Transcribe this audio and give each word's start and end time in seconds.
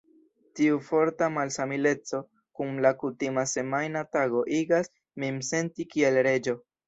Tiu 0.59 0.77
forta 0.85 1.27
malsamileco 1.33 2.21
kun 2.61 2.79
la 2.87 2.93
kutima 3.03 3.43
semajna 3.53 4.03
tago 4.17 4.43
igas 4.61 4.91
min 5.25 5.41
senti 5.51 5.89
kiel 5.95 6.19
reĝo. 6.29 6.57